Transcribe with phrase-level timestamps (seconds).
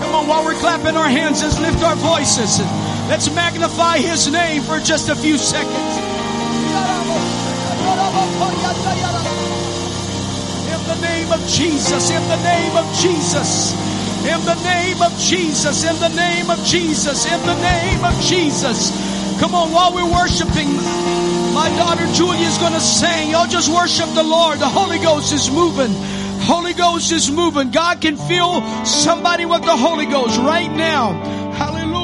[0.00, 2.60] Come on, while we're clapping our hands, let's lift our voices.
[3.08, 5.98] Let's magnify His name for just a few seconds.
[10.72, 13.72] In the name of Jesus, in the name of Jesus,
[14.24, 18.90] in the name of Jesus, in the name of Jesus, in the name of Jesus.
[19.40, 20.68] Come on, while we're worshiping,
[21.54, 23.30] my daughter Julia is going to sing.
[23.30, 24.58] Y'all just worship the Lord.
[24.58, 25.92] The Holy Ghost is moving.
[26.42, 27.70] Holy Ghost is moving.
[27.70, 31.12] God can fill somebody with the Holy Ghost right now.
[31.52, 31.84] Hallelujah.
[31.84, 32.03] Hallelujah.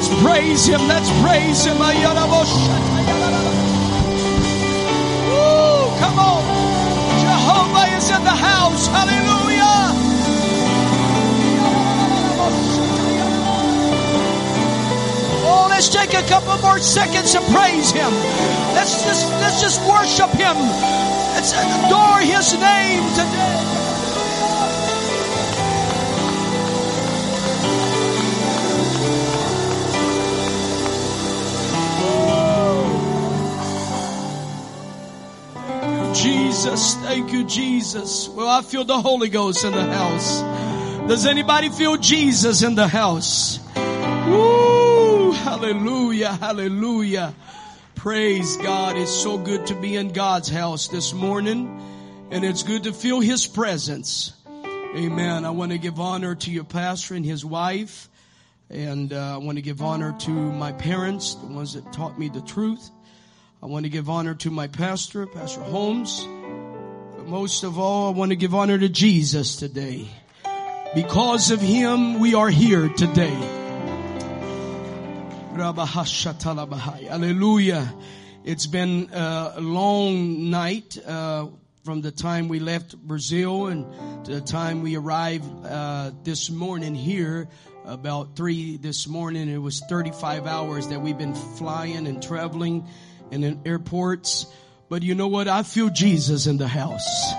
[0.00, 0.88] Let's praise him.
[0.88, 1.76] Let's praise him.
[1.78, 1.84] Woo,
[5.98, 6.42] come on.
[7.20, 8.86] Jehovah is in the house.
[8.86, 9.92] Hallelujah.
[15.42, 18.12] Oh, let's take a couple more seconds to praise him.
[18.72, 20.56] Let's just let's just worship him.
[21.34, 23.89] Let's adore his name today.
[36.60, 36.94] Jesus.
[36.96, 38.28] Thank you, Jesus.
[38.28, 40.40] Well, I feel the Holy Ghost in the house.
[41.08, 43.58] Does anybody feel Jesus in the house?
[44.26, 45.32] Woo!
[45.32, 47.34] Hallelujah, hallelujah.
[47.94, 48.98] Praise God.
[48.98, 51.80] It's so good to be in God's house this morning
[52.30, 54.34] and it's good to feel His presence.
[54.94, 55.46] Amen.
[55.46, 58.10] I want to give honor to your pastor and his wife
[58.68, 62.28] and uh, I want to give honor to my parents, the ones that taught me
[62.28, 62.90] the truth.
[63.62, 66.26] I want to give honor to my pastor, Pastor Holmes.
[67.30, 70.08] Most of all, I want to give honor to Jesus today.
[70.96, 73.36] Because of him, we are here today.
[77.06, 77.94] Hallelujah.
[78.42, 81.46] It's been a long night uh,
[81.84, 83.86] from the time we left Brazil and
[84.24, 87.48] to the time we arrived uh, this morning here.
[87.84, 92.88] About three this morning, it was 35 hours that we've been flying and traveling
[93.30, 94.52] and in airports.
[94.90, 95.46] But you know what?
[95.46, 97.32] I feel Jesus in the house.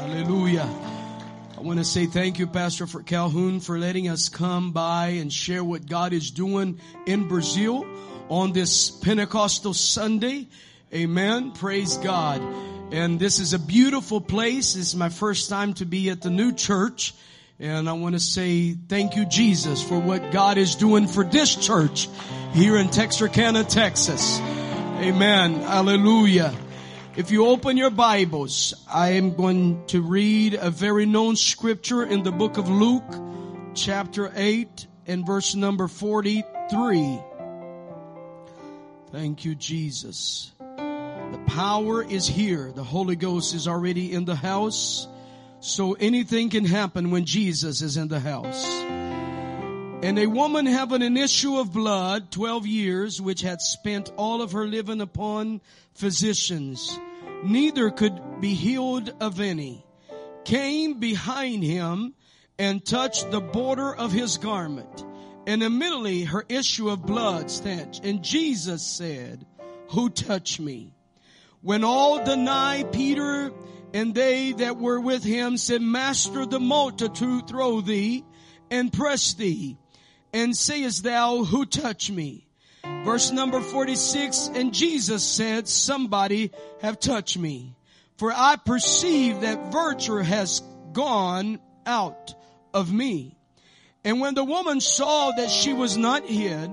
[0.00, 0.68] Hallelujah.
[1.58, 5.30] I want to say thank you, Pastor for Calhoun, for letting us come by and
[5.30, 7.86] share what God is doing in Brazil
[8.30, 10.48] on this Pentecostal Sunday.
[10.94, 11.52] Amen.
[11.52, 12.40] Praise God.
[12.90, 14.72] And this is a beautiful place.
[14.72, 17.12] This is my first time to be at the new church.
[17.58, 21.54] And I want to say thank you, Jesus, for what God is doing for this
[21.54, 22.08] church
[22.54, 24.40] here in Texarkana, Texas.
[25.00, 25.54] Amen.
[25.62, 26.54] Hallelujah.
[27.16, 32.22] If you open your Bibles, I am going to read a very known scripture in
[32.22, 33.10] the book of Luke,
[33.74, 37.18] chapter 8 and verse number 43.
[39.10, 40.52] Thank you, Jesus.
[40.58, 42.70] The power is here.
[42.70, 45.08] The Holy Ghost is already in the house.
[45.60, 48.66] So anything can happen when Jesus is in the house.
[50.02, 54.52] And a woman having an issue of blood, 12 years, which had spent all of
[54.52, 55.60] her living upon
[55.92, 56.98] physicians,
[57.44, 59.84] neither could be healed of any,
[60.44, 62.14] came behind him
[62.58, 65.04] and touched the border of his garment.
[65.46, 68.00] And immediately her issue of blood stench.
[68.02, 69.44] And Jesus said,
[69.88, 70.94] who touched me?
[71.60, 73.52] When all denied, Peter
[73.92, 78.24] and they that were with him said, Master, the multitude throw thee
[78.70, 79.76] and press thee.
[80.32, 82.46] And sayest thou, who touched me?
[83.04, 87.74] Verse number 46, and Jesus said, somebody have touched me.
[88.16, 92.34] For I perceive that virtue has gone out
[92.74, 93.36] of me.
[94.04, 96.70] And when the woman saw that she was not hid,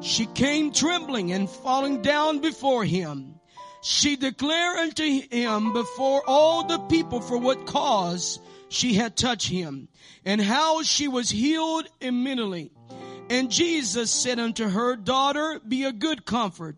[0.00, 3.40] she came trembling and falling down before him
[3.82, 9.88] she declared unto him before all the people for what cause she had touched him
[10.24, 12.70] and how she was healed immediately.
[13.32, 16.76] And Jesus said unto her, daughter, be a good comfort.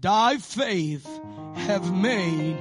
[0.00, 1.06] Thy faith
[1.54, 2.56] have made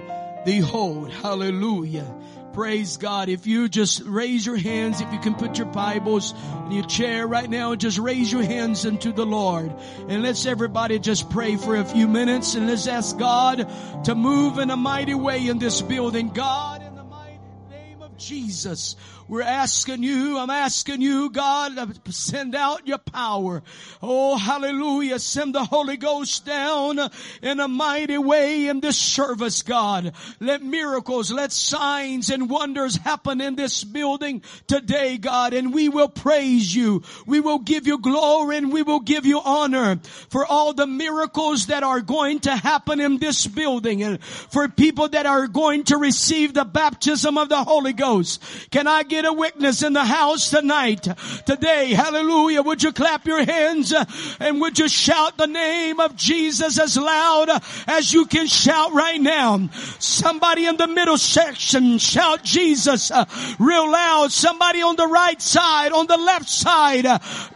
[0.46, 1.06] thee whole.
[1.06, 2.06] Hallelujah.
[2.54, 3.30] Praise God.
[3.30, 6.36] If you just raise your hands, if you can put your Bibles
[6.68, 9.74] in your chair right now and just raise your hands unto the Lord.
[10.08, 13.68] And let's everybody just pray for a few minutes and let's ask God
[14.04, 16.30] to move in a mighty way in this building.
[16.30, 17.40] God, in the mighty
[17.72, 18.96] name of Jesus,
[19.28, 23.64] we're asking you, I'm asking you, God, send out your power.
[24.02, 25.20] Oh, hallelujah.
[25.20, 27.00] Send the Holy Ghost down
[27.42, 30.14] in a mighty way in this service, God.
[30.40, 36.10] Let miracles, let signs and wonders happen in this building today, God, and we will
[36.10, 37.04] praise you.
[37.26, 40.00] We will give you glory and we will give you honor
[40.30, 45.08] for all the miracles that are going to happen in this building and for people
[45.10, 48.44] that are going to receive the baptism of the Holy Ghost.
[48.70, 51.08] Can I get a witness in the house tonight,
[51.46, 51.94] today.
[51.94, 52.64] Hallelujah.
[52.64, 53.94] Would you clap your hands
[54.40, 57.50] and would you shout the name of Jesus as loud
[57.88, 59.70] as you can shout right now?
[60.00, 63.26] Somebody in the middle section shout Jesus uh,
[63.60, 64.32] real loud.
[64.32, 67.06] Somebody on the right side, on the left side.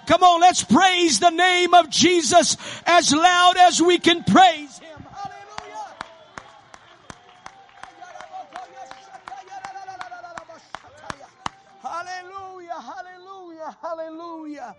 [0.06, 4.67] Come on, let's praise the name of Jesus as loud as we can praise
[13.82, 14.76] Hallelujah.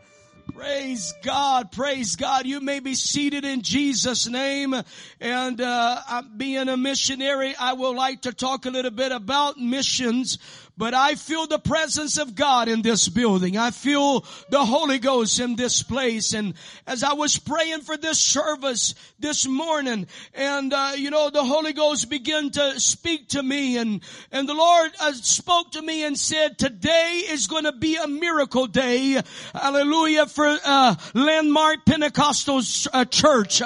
[0.55, 1.71] Praise God.
[1.71, 2.47] Praise God.
[2.47, 4.75] You may be seated in Jesus name.
[5.21, 10.39] And, uh, being a missionary, I would like to talk a little bit about missions.
[10.79, 13.59] But I feel the presence of God in this building.
[13.59, 16.35] I feel the Holy Ghost in this place.
[16.35, 16.55] And
[16.87, 21.73] as I was praying for this service this morning, and uh, you know, the Holy
[21.73, 26.17] Ghost began to speak to me, and and the Lord uh, spoke to me and
[26.17, 29.21] said, "Today is going to be a miracle day."
[29.53, 33.63] Hallelujah for uh, Landmark Pentecostal uh, Church.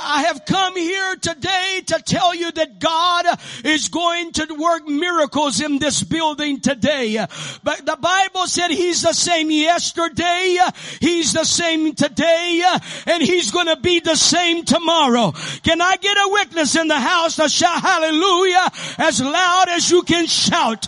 [0.00, 3.26] I have come here today to tell you that God
[3.64, 7.24] is going to work miracles in this building today.
[7.62, 10.58] But the Bible said He's the same yesterday,
[11.00, 12.62] He's the same today,
[13.06, 15.32] and He's going to be the same tomorrow.
[15.62, 20.02] Can I get a witness in the house to shout hallelujah as loud as you
[20.02, 20.86] can shout?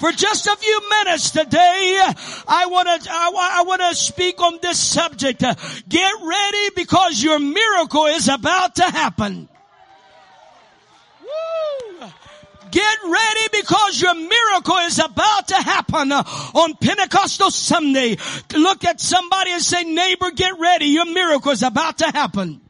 [0.00, 2.00] For just a few minutes today,
[2.48, 5.40] I want to, I, want to speak on this subject.
[5.40, 9.48] Get ready because your miracle is about about to happen.
[12.70, 18.16] Get ready because your miracle is about to happen on Pentecostal Sunday.
[18.54, 20.86] Look at somebody and say, neighbor, get ready.
[20.86, 22.60] Your miracle is about to happen.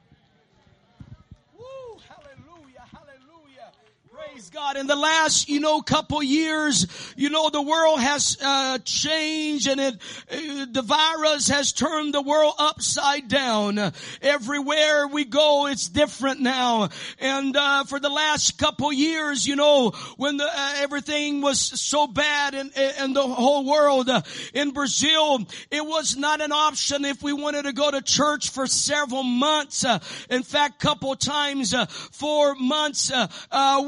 [4.51, 6.87] God, in the last, you know, couple years,
[7.17, 9.95] you know, the world has uh, changed and it,
[10.31, 13.81] uh, the virus has turned the world upside down.
[14.23, 16.91] Everywhere we go, it's different now.
[17.19, 22.07] And uh, for the last couple years, you know, when the, uh, everything was so
[22.07, 22.71] bad in,
[23.03, 24.23] in the whole world, uh,
[24.55, 28.67] in Brazil, it was not an option if we wanted to go to church for
[28.67, 29.85] several months.
[29.85, 29.99] Uh,
[30.31, 31.75] in fact, couple times,
[32.13, 33.11] four months,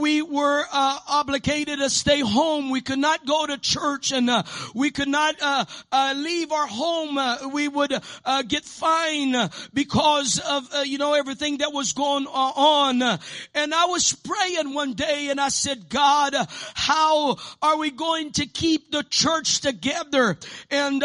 [0.01, 2.71] we were were uh, obligated to stay home.
[2.71, 6.67] We could not go to church and uh, we could not uh, uh leave our
[6.67, 7.19] home.
[7.19, 7.93] Uh, we would
[8.25, 9.37] uh, get fined
[9.75, 13.03] because of you know everything that was going on.
[13.55, 16.35] And I was praying one day and I said, God,
[16.75, 20.39] how are we going to keep the church together?
[20.71, 21.03] And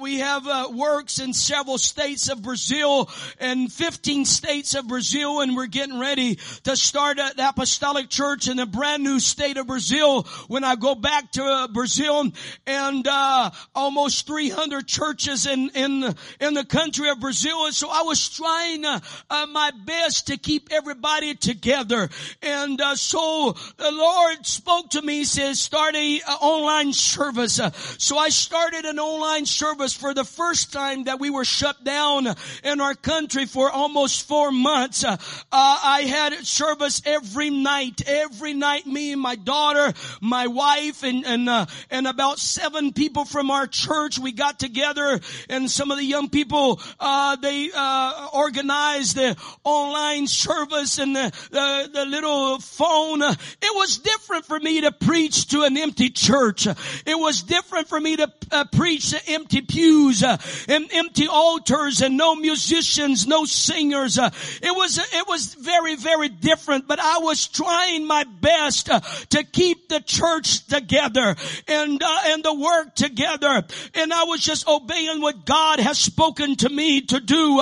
[0.00, 5.66] we have works in several states of Brazil and 15 states of Brazil, and we're
[5.66, 10.62] getting ready to start an apostolic church in brand brand new state of Brazil when
[10.62, 12.30] I go back to uh, Brazil
[12.66, 17.64] and uh, almost 300 churches in in in the country of Brazil.
[17.64, 22.10] And so I was trying uh, uh my best to keep everybody together.
[22.42, 27.58] And uh, so the Lord spoke to me, says, start a uh, online service.
[27.98, 32.26] so I started an online service for the first time that we were shut down
[32.62, 35.02] in our country for almost four months.
[35.50, 41.48] I had service every night, every night me and my daughter, my wife, and and
[41.48, 44.18] uh, and about seven people from our church.
[44.18, 50.26] We got together, and some of the young people uh, they uh, organized the online
[50.26, 53.22] service and the, the, the little phone.
[53.22, 56.66] It was different for me to preach to an empty church.
[56.66, 60.36] It was different for me to uh, preach empty pews uh,
[60.68, 64.18] and empty altars and no musicians, no singers.
[64.18, 64.30] Uh,
[64.62, 66.86] it was it was very very different.
[66.86, 69.00] But I was trying my best uh,
[69.30, 71.36] to keep the church together
[71.68, 73.64] and uh, and the work together.
[73.94, 77.56] And I was just obeying what God has spoken to me to do.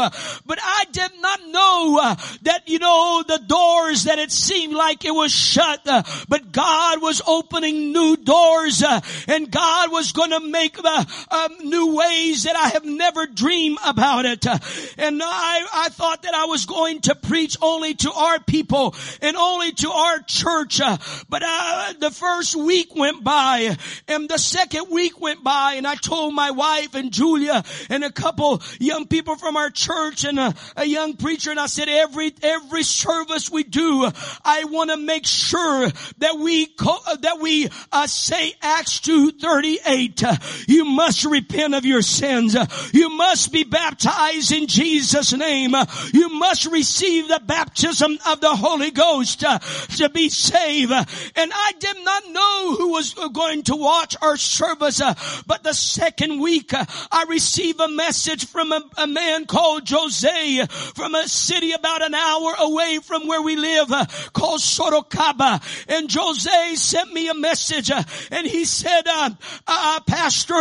[0.47, 5.15] But I did not know that you know the doors that it seemed like it
[5.15, 8.83] was shut, but God was opening new doors,
[9.29, 13.79] and God was going to make the um, new ways that I have never dreamed
[13.85, 14.47] about it.
[14.99, 19.37] and I I thought that I was going to preach only to our people and
[19.37, 20.81] only to our church.
[21.29, 23.77] But uh, the first week went by
[24.09, 28.13] and the second week went by and I told my wife and Julia and a
[28.13, 32.33] couple young people from our church and a, a young preacher and I said every,
[32.43, 34.11] every service we do,
[34.45, 35.89] I want to make sure
[36.19, 40.64] that we, that we uh, say Acts 2.38.
[40.67, 42.57] You must repent of your sins.
[42.93, 45.75] You must be baptized in Jesus name.
[46.13, 50.93] You must receive the baptism of the Holy Ghost to be saved.
[50.93, 55.01] And I did not know who was going to watch our service.
[55.47, 61.15] But the second week, I received a message from a, a, man called Jose from
[61.15, 63.89] a city about an hour away from where we live
[64.33, 65.63] called Sorocaba.
[65.89, 69.31] And Jose sent me a message and he said, uh,
[69.67, 70.54] uh, Pastor,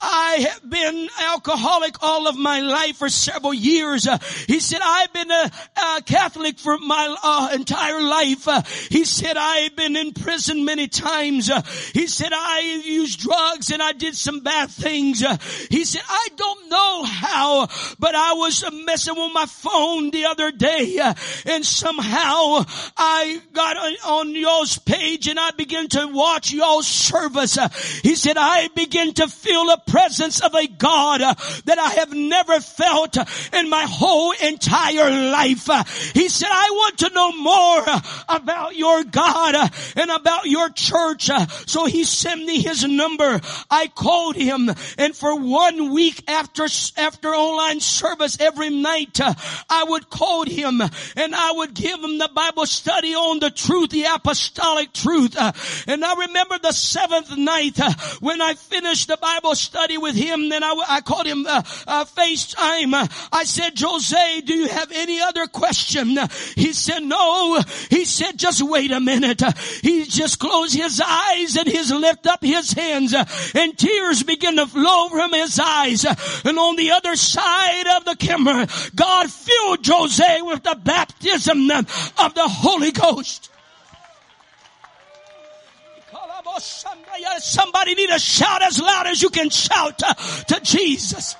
[0.00, 4.08] I have been alcoholic all of my life for several years.
[4.46, 8.88] he said, I've been a, a Catholic for my entire life.
[8.88, 11.50] he said, I've been in prison many times.
[11.50, 11.62] Uh,
[11.92, 15.22] he said, I used drugs and I did some bad things.
[15.22, 15.36] Uh,
[15.70, 20.50] he said, I don't know how, but I was messing with my phone the other
[20.52, 21.14] day uh,
[21.46, 22.64] and somehow
[22.96, 27.58] I got on, y'all's page and I began to watch y'all's service.
[27.58, 27.68] Uh,
[28.02, 32.12] he said, I begin to feel the presence of a God uh, that I have
[32.12, 33.16] never felt
[33.52, 35.68] in my whole entire life.
[35.68, 39.54] Uh, he said, I want to know more uh, about your God
[39.96, 41.30] and about your church.
[41.66, 43.40] So he sent me his number.
[43.70, 46.66] I called him and for one week after,
[46.96, 52.30] after online service every night, I would call him and I would give him the
[52.34, 55.36] Bible study on the truth, the apostolic truth.
[55.86, 57.78] And I remember the seventh night
[58.20, 62.04] when I finished the Bible study with him, then I, I called him uh, uh,
[62.04, 62.94] FaceTime.
[63.32, 66.16] I said, Jose, do you have any other question?
[66.54, 67.60] He said, no.
[67.90, 69.42] He said, just wait a minute.
[69.82, 73.14] He just closed his eyes and he's lift up his hands
[73.52, 76.04] and tears begin to flow from his eyes.
[76.44, 82.34] And on the other side of the camera, God filled Jose with the baptism of
[82.34, 83.50] the Holy Ghost.
[86.58, 90.16] Oh, somebody need to shout as loud as you can shout to,
[90.48, 91.36] to Jesus.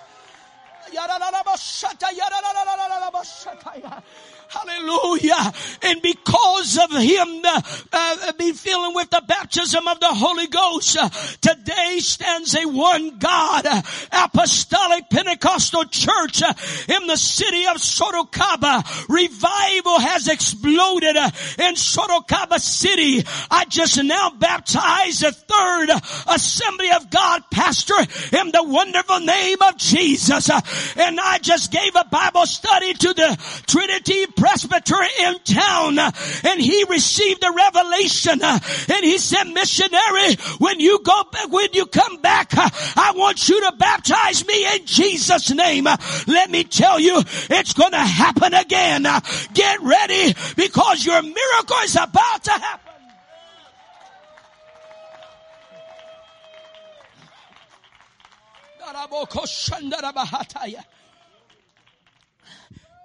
[4.49, 5.53] Hallelujah.
[5.83, 10.97] And because of him uh, uh, be filling with the baptism of the Holy Ghost,
[10.97, 11.09] uh,
[11.41, 13.83] today stands a one God uh,
[14.13, 16.53] apostolic Pentecostal church uh,
[16.89, 19.09] in the city of Sorocaba.
[19.09, 23.25] Revival has exploded uh, in Sorocaba city.
[23.51, 25.91] I just now baptized the third
[26.35, 27.99] assembly of God pastor
[28.33, 30.51] in the wonderful name of Jesus.
[30.97, 36.11] and I just gave a Bible study to the Trinity presbyter in town uh,
[36.44, 38.59] and he received a revelation uh,
[38.92, 43.49] and he said, missionary, when you go back, when you come back, uh, I want
[43.49, 45.85] you to baptize me in Jesus name.
[46.27, 49.07] Let me tell you, it's going to happen again.
[49.55, 52.87] Get ready because your miracle is about to happen.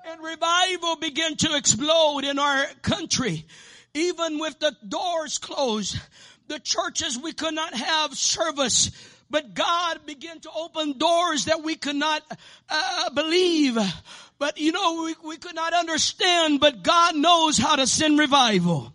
[0.06, 3.46] And revival began to explode in our country.
[3.94, 5.98] Even with the doors closed,
[6.48, 8.92] the churches we could not have service,
[9.30, 12.24] but God began to open doors that we could not
[12.70, 13.78] uh, believe.
[14.40, 18.94] But you know, we, we could not understand, but God knows how to send revival.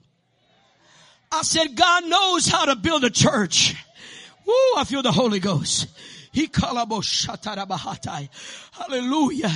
[1.31, 3.75] I said, God knows how to build a church.
[4.47, 5.89] Woo, I feel the Holy Ghost.
[6.37, 6.51] He
[8.73, 9.53] Hallelujah.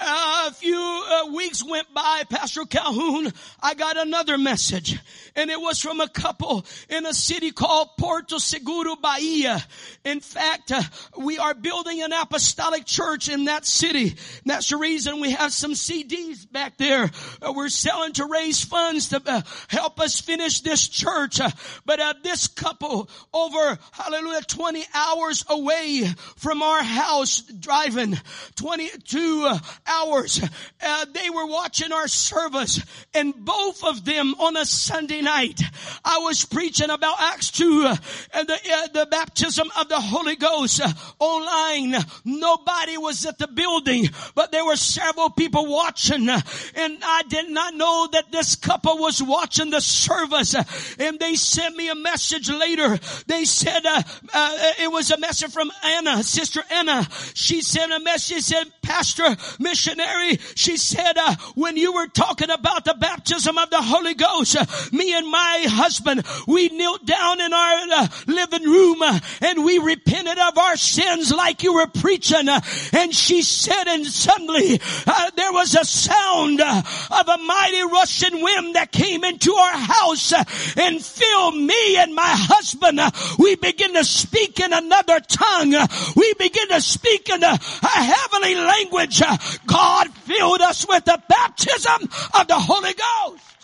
[0.00, 4.98] Uh, a few uh, weeks went by, Pastor Calhoun, I got another message.
[5.34, 9.64] And it was from a couple in a city called Porto Seguro, Bahia.
[10.04, 10.82] In fact, uh,
[11.16, 14.14] we are building an apostolic church in that city.
[14.44, 17.10] That's the reason we have some CDs back there.
[17.40, 21.40] Uh, we're selling to raise funds to uh, help us finish this church.
[21.86, 26.04] But this couple over, hallelujah, 20 hours away
[26.36, 28.16] from our house driving,
[28.56, 30.40] 22 uh, hours.
[30.80, 32.80] Uh, they were watching our service
[33.14, 35.60] and both of them on a Sunday night,
[36.04, 37.96] I was preaching about Acts 2 uh,
[38.34, 41.94] and the, uh, the baptism of the Holy Ghost uh, online.
[42.24, 46.40] Nobody was at the building, but there were several people watching uh,
[46.74, 50.54] and I did not know that this couple was watching the service
[50.98, 52.98] and they sent me a message later.
[53.26, 57.06] They said, it was a message from Anna, Sister Anna.
[57.34, 62.50] She sent a message she said, Pastor, missionary, she said, uh, when you were talking
[62.50, 67.40] about the baptism of the Holy Ghost, uh, me and my husband, we knelt down
[67.40, 71.86] in our uh, living room uh, and we repented of our sins like you were
[71.86, 72.50] preaching.
[72.50, 72.60] Uh,
[72.92, 78.74] and she said, and suddenly uh, there was a sound of a mighty rushing wind
[78.74, 80.34] that came into our house
[80.76, 83.00] and filled me and my husband.
[83.38, 85.72] we begin to speak in another tongue.
[86.16, 89.22] We begin to speak in a, a heavenly language.
[89.66, 92.08] God filled us with the baptism
[92.38, 93.57] of the Holy Ghost.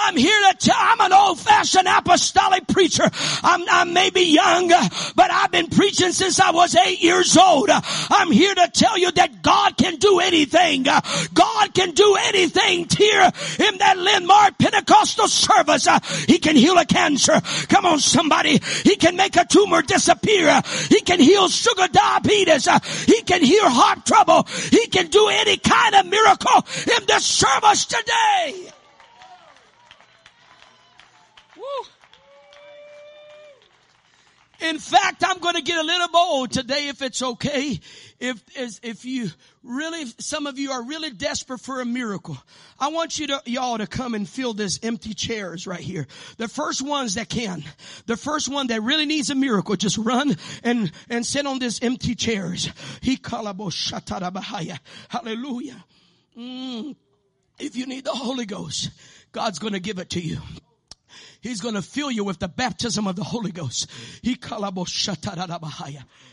[0.00, 3.08] I'm here to tell, I'm an old fashioned apostolic preacher.
[3.42, 7.70] I'm, I may be young, but I've been preaching since I was eight years old.
[7.70, 10.84] I'm here to tell you that God can do anything.
[10.84, 15.86] God can do anything here in that Landmark Pentecostal service.
[16.26, 17.40] He can heal a cancer.
[17.68, 18.60] Come on somebody.
[18.84, 20.62] He can make a tumor disappear.
[20.88, 22.68] He can heal sugar diabetes.
[23.04, 24.44] He can heal heart trouble.
[24.70, 26.64] He can do any kind of miracle
[26.98, 28.72] in this service today.
[34.60, 37.78] In fact, I'm going to get a little bold today if it's okay.
[38.18, 38.42] If,
[38.82, 39.30] if you
[39.62, 42.36] really, some of you are really desperate for a miracle.
[42.80, 46.08] I want you to, y'all to come and fill this empty chairs right here.
[46.38, 47.62] The first ones that can,
[48.06, 51.80] the first one that really needs a miracle, just run and, and sit on this
[51.82, 52.70] empty chairs.
[53.00, 53.16] He
[55.08, 55.84] Hallelujah.
[56.36, 56.96] Mm.
[57.60, 58.90] If you need the Holy Ghost,
[59.32, 60.38] God's going to give it to you.
[61.40, 63.88] He's going to fill you with the baptism of the Holy Ghost.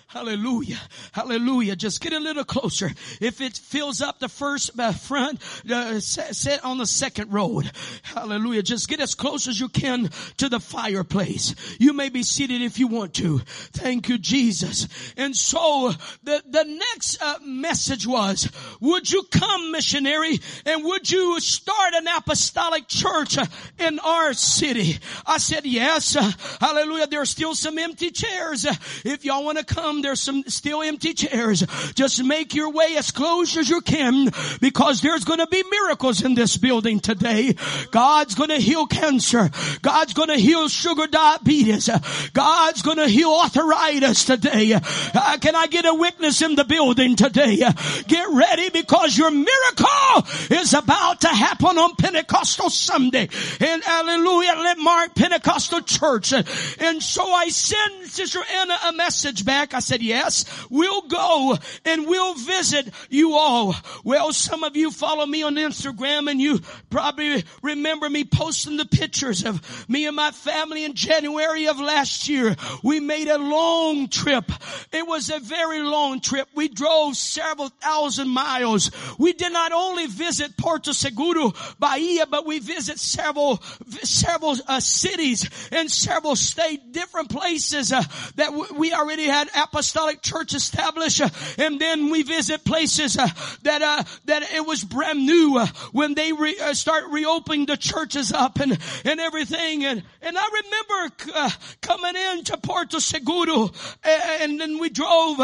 [0.08, 0.80] Hallelujah.
[1.12, 1.76] Hallelujah.
[1.76, 2.90] Just get a little closer.
[3.20, 7.62] If it fills up the first uh, front, uh, sit on the second row.
[8.04, 8.62] Hallelujah.
[8.62, 11.56] Just get as close as you can to the fireplace.
[11.80, 13.40] You may be seated if you want to.
[13.74, 14.88] Thank you, Jesus.
[15.18, 15.92] And so
[16.24, 22.08] the, the next uh, message was, would you come missionary and would you start an
[22.16, 23.46] apostolic church uh,
[23.80, 25.00] in our city?
[25.26, 26.14] I said, yes.
[26.62, 27.08] Hallelujah.
[27.08, 28.66] There are still some empty chairs.
[29.04, 31.64] If y'all want to come, come, there's some still empty chairs.
[31.96, 34.32] Just make your way as close as you can
[34.62, 37.56] because there's going to be miracles in this building today.
[37.92, 39.50] God's going to heal cancer.
[39.82, 41.90] God's going to heal sugar diabetes.
[42.34, 44.74] God's going to heal arthritis today.
[44.74, 47.58] Uh, can I get a witness in the building today?
[48.08, 53.30] Get ready because your miracle is about to happen on Pentecostal Sunday.
[53.60, 56.34] And hallelujah, Landmark Pentecostal Church.
[56.34, 59.74] And so I send Sister Anna a message back.
[59.74, 63.76] I said, yes, we'll go and we'll visit you all.
[64.04, 68.86] Well, some of you follow me on Instagram and you probably remember me posting the
[68.86, 72.56] pictures of me and my family in January of last year.
[72.84, 74.52] We made a long trip.
[74.92, 76.48] It was a very long trip.
[76.56, 78.92] We drove several thousand miles.
[79.18, 83.62] We did not only visit Porto Seguro, Bahia, but we visit several,
[84.04, 88.04] several uh, cities and several state, different places uh,
[88.36, 93.28] that w- we already had apostolic church established, uh, and then we visit places uh,
[93.64, 97.76] that uh, that it was brand new uh, when they re- uh, start reopening the
[97.76, 99.84] churches up and and everything.
[99.84, 101.50] And and I remember uh,
[101.82, 103.72] coming into Porto Seguro,
[104.06, 105.38] and then we drove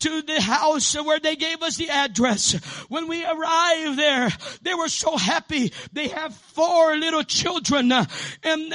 [0.00, 2.54] to the house where they gave us the address.
[2.88, 4.30] When we arrived there,
[4.62, 5.72] they were so happy.
[5.92, 8.74] They have four little children, and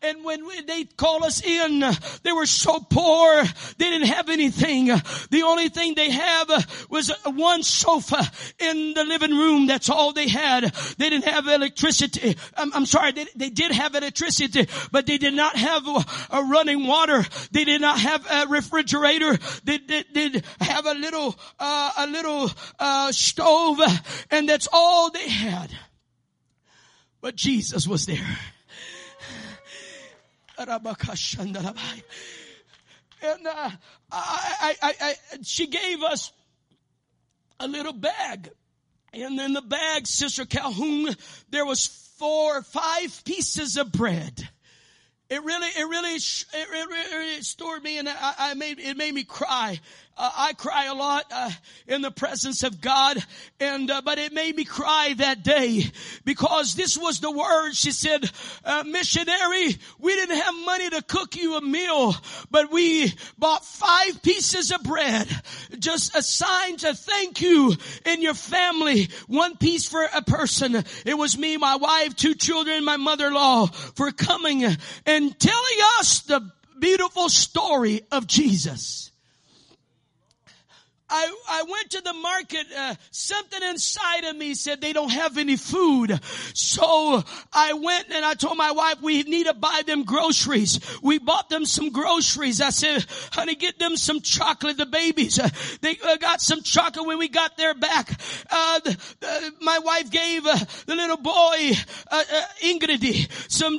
[0.00, 1.80] and when we, they call us in,
[2.22, 3.42] they were so poor.
[3.78, 4.86] They didn't have anything.
[5.30, 8.20] The only thing they have was one sofa
[8.58, 9.66] in the living room.
[9.66, 10.64] That's all they had.
[10.98, 12.36] They didn't have electricity.
[12.56, 13.12] I'm, I'm sorry.
[13.12, 15.86] They, they, did have electricity, but they did not have
[16.30, 17.24] a, running water.
[17.52, 19.38] They did not have a refrigerator.
[19.64, 23.80] They did have a little, uh, a little, uh, stove
[24.30, 25.70] and that's all they had.
[27.20, 28.38] But Jesus was there.
[33.24, 33.70] And uh,
[34.12, 36.32] I, I, I, she gave us
[37.58, 38.50] a little bag.
[39.12, 41.14] And in the bag, Sister Calhoun,
[41.50, 41.86] there was
[42.18, 44.48] four, five pieces of bread.
[45.30, 49.24] It really, it really, it it stored me and I, I made, it made me
[49.24, 49.80] cry.
[50.16, 51.50] Uh, I cry a lot uh,
[51.88, 53.18] in the presence of God,
[53.58, 55.90] and uh, but it made me cry that day
[56.24, 57.72] because this was the word.
[57.72, 58.30] She said,
[58.64, 62.14] uh, "Missionary, we didn't have money to cook you a meal,
[62.48, 65.28] but we bought five pieces of bread,
[65.80, 67.74] just a sign to thank you
[68.06, 69.08] and your family.
[69.26, 70.84] One piece for a person.
[71.04, 76.52] It was me, my wife, two children, my mother-in-law for coming and telling us the
[76.78, 79.10] beautiful story of Jesus."
[81.16, 85.38] I, I went to the market, uh, something inside of me said they don't have
[85.38, 86.18] any food.
[86.54, 87.22] So
[87.52, 90.80] I went and I told my wife we need to buy them groceries.
[91.04, 92.60] We bought them some groceries.
[92.60, 95.38] I said, honey, get them some chocolate, the babies.
[95.38, 95.50] Uh,
[95.82, 98.10] they uh, got some chocolate when we got there back.
[98.50, 101.70] Uh, the, the, my wife gave uh, the little boy,
[102.10, 102.24] uh,
[102.60, 103.78] Ingrid, some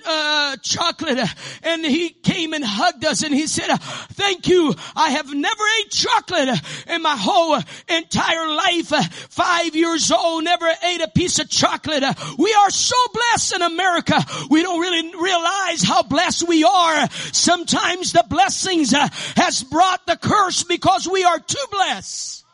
[0.62, 1.30] chocolate
[1.64, 3.76] and he came and hugged us and he said,
[4.14, 4.74] thank you.
[4.96, 7.60] I have never ate chocolate in my whole
[7.90, 12.04] entire life, uh, five years old, never ate a piece of chocolate.
[12.04, 14.24] Uh, we are so blessed in America.
[14.50, 17.10] We don't really realize how blessed we are.
[17.32, 22.45] Sometimes the blessings uh, has brought the curse because we are too blessed.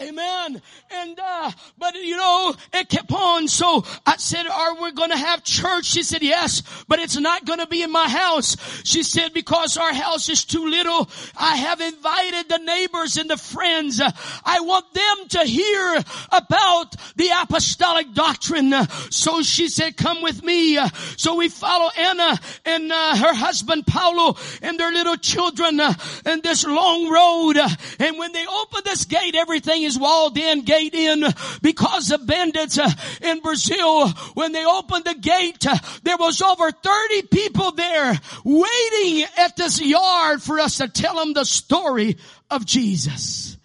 [0.00, 0.62] Amen.
[0.90, 3.48] And, uh, but you know, it kept on.
[3.48, 5.86] So I said, are we going to have church?
[5.86, 8.56] She said, yes, but it's not going to be in my house.
[8.84, 11.08] She said, because our house is too little.
[11.36, 14.00] I have invited the neighbors and the friends.
[14.44, 18.72] I want them to hear about the apostolic doctrine.
[19.10, 20.78] So she said, come with me.
[21.16, 26.40] So we follow Anna and uh, her husband Paulo and their little children uh, in
[26.42, 27.56] this long road.
[27.98, 31.22] And when they open this gate, everything walled in, gate in,
[31.62, 32.90] because the bandits uh,
[33.22, 39.26] in Brazil, when they opened the gate, uh, there was over 30 people there waiting
[39.38, 42.16] at this yard for us to tell them the story
[42.50, 43.56] of Jesus.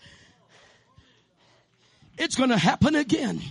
[2.18, 3.42] It's gonna happen again.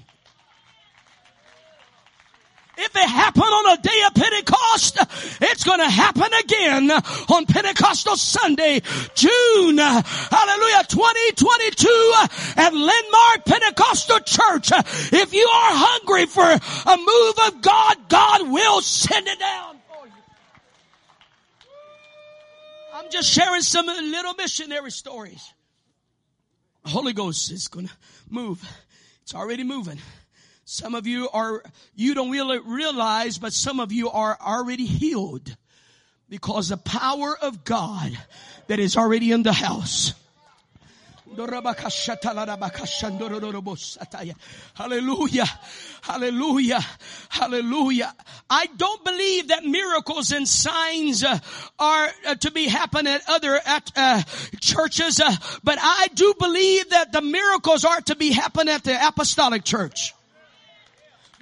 [2.85, 4.99] If it happened on a day of Pentecost,
[5.40, 8.81] it's going to happen again on Pentecostal Sunday,
[9.14, 12.12] June, hallelujah, 2022
[12.57, 14.73] at Landmark Pentecostal Church.
[15.12, 19.77] If you are hungry for a move of God, God will send it down.
[22.95, 25.53] I'm just sharing some little missionary stories.
[26.83, 27.95] The Holy Ghost is going to
[28.29, 28.61] move.
[29.23, 29.99] It's already moving.
[30.73, 31.63] Some of you are,
[31.95, 35.55] you don't really realize, but some of you are already healed
[36.31, 38.17] because the power of God
[38.69, 40.15] that is already in the house.
[44.73, 45.45] Hallelujah.
[46.01, 46.81] Hallelujah.
[47.29, 48.15] Hallelujah.
[48.49, 51.39] I don't believe that miracles and signs uh,
[51.79, 54.23] are uh, to be happen at other at uh,
[54.59, 58.97] churches, uh, but I do believe that the miracles are to be happen at the
[59.07, 60.15] apostolic church.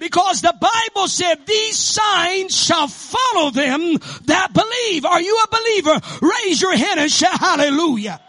[0.01, 5.05] Because the Bible said these signs shall follow them that believe.
[5.05, 6.01] Are you a believer?
[6.23, 8.19] Raise your hand and shout hallelujah.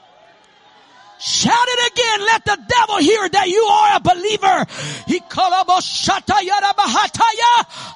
[1.19, 2.27] Shout it again.
[2.27, 4.67] Let the devil hear that you are a believer.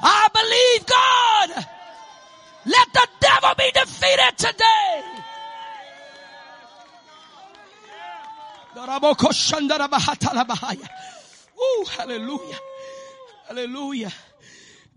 [0.02, 1.66] I believe God.
[2.64, 5.02] Let the devil be defeated today.
[11.58, 12.58] Ooh, hallelujah.
[13.48, 14.12] Hallelujah.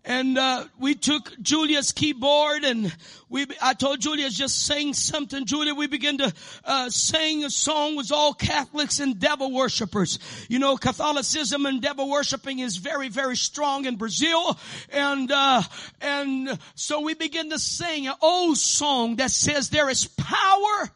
[0.03, 2.91] And uh, we took Julia's keyboard and
[3.29, 5.45] we, I told Julia just sing something.
[5.45, 6.33] Julia, we began to
[6.65, 10.17] uh, sing a song with all Catholics and devil worshippers.
[10.49, 14.57] You know, Catholicism and devil worshiping is very, very strong in Brazil.
[14.91, 15.61] And, uh,
[16.01, 20.89] and so we begin to sing an old song that says there is power,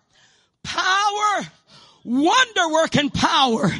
[0.63, 1.45] power,
[2.03, 3.71] wonder working power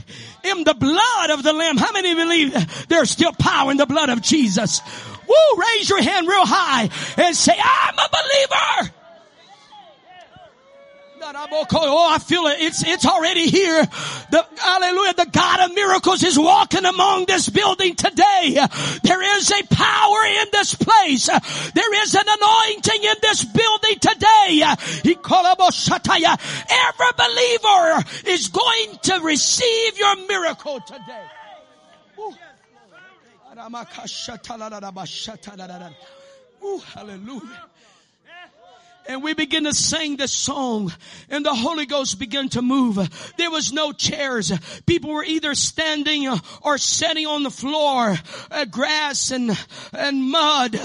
[0.43, 1.77] in the blood of the Lamb.
[1.77, 4.81] How many believe there's still power in the blood of Jesus?
[5.27, 8.93] Woo, raise your hand real high and say, I'm a believer.
[11.25, 12.59] Oh, I feel it.
[12.59, 13.85] It's, it's already here.
[14.31, 15.13] The, hallelujah.
[15.13, 18.57] The God of miracles is walking among this building today.
[19.03, 21.27] There is a power in this place.
[21.27, 24.63] There is an anointing in this building today.
[26.69, 31.25] Every believer is going to receive your miracle today.
[36.63, 37.69] Ooh, hallelujah
[39.07, 40.91] and we begin to sing this song
[41.29, 42.97] and the Holy Ghost began to move.
[43.37, 44.51] There was no chairs.
[44.85, 46.29] People were either standing
[46.61, 48.15] or sitting on the floor,
[48.51, 49.51] uh, grass and,
[49.91, 50.79] and mud.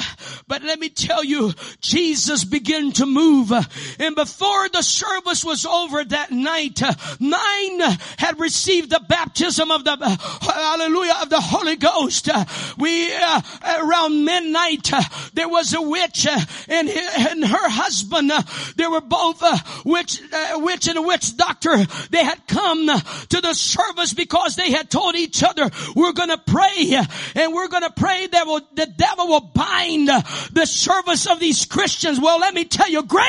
[0.47, 3.53] But let me tell you, Jesus began to move.
[3.99, 6.81] And before the service was over that night,
[7.21, 7.81] nine
[8.19, 12.29] had received the baptism of the, hallelujah, of the Holy Ghost.
[12.79, 13.43] We, uh,
[13.83, 14.91] around midnight,
[15.35, 18.31] there was a witch and, and her husband husband.
[18.33, 18.43] Uh,
[18.77, 21.77] they were both uh, witch, uh, witch and witch doctor.
[22.11, 26.31] They had come uh, to the service because they had told each other, we're going
[26.31, 30.23] to pray uh, and we're going to pray that will, the devil will bind uh,
[30.53, 32.21] the service of these Christians.
[32.21, 33.29] Well, let me tell you, greater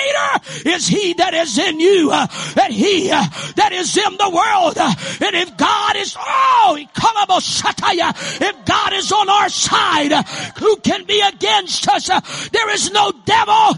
[0.65, 4.77] is he that is in you than he that is in the world.
[4.77, 10.11] and if God is, oh, if God is on our side,
[10.57, 12.07] who can be against us?
[12.49, 13.75] there is no devil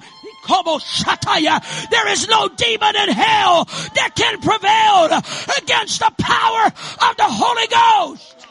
[1.90, 5.22] there is no demon in hell that can prevail
[5.58, 8.48] against the power of the Holy Ghost.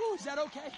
[0.00, 0.70] Ooh, is that okay?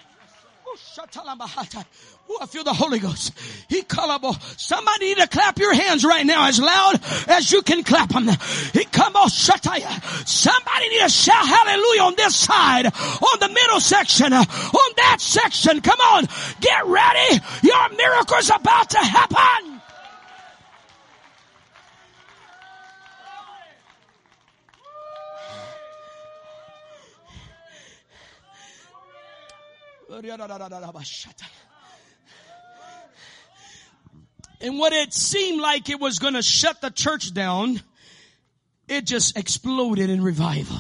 [2.41, 3.33] I feel the Holy Ghost.
[3.69, 4.41] He callable.
[4.59, 8.29] Somebody need to clap your hands right now as loud as you can clap them.
[8.73, 10.27] He come on, shataya.
[10.27, 15.81] Somebody need to shout hallelujah on this side, on the middle section, on that section.
[15.81, 16.27] Come on,
[16.61, 17.41] get ready.
[17.63, 19.73] Your miracle's about to happen.
[30.09, 30.23] Oh,
[34.61, 37.81] and what it seemed like it was going to shut the church down,
[38.89, 40.79] it just exploded in revival.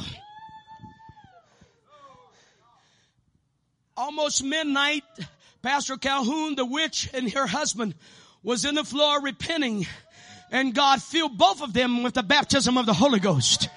[3.96, 5.04] Almost midnight,
[5.62, 7.94] Pastor Calhoun, the witch, and her husband
[8.42, 9.86] was in the floor repenting
[10.50, 13.68] and God filled both of them with the baptism of the Holy Ghost.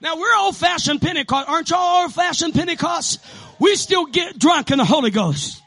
[0.00, 1.48] Now we're old fashioned Pentecost.
[1.48, 3.24] Aren't y'all old fashioned Pentecost?
[3.58, 5.61] We still get drunk in the Holy Ghost